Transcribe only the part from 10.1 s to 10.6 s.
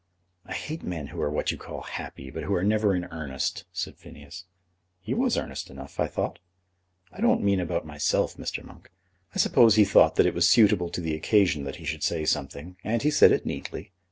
that it was